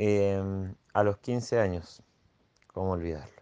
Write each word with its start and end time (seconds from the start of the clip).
em, 0.00 0.76
a 0.94 1.02
los 1.02 1.18
15 1.18 1.58
años, 1.58 2.02
¿cómo 2.68 2.92
olvidarlo? 2.92 3.37